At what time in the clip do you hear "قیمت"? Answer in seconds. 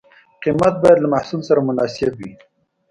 0.43-0.73